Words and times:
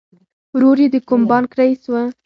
ورور 0.55 0.77
یې 0.83 0.87
د 0.93 0.97
کوم 1.07 1.21
بانک 1.29 1.49
رئیس 1.59 1.83
و 1.89 1.93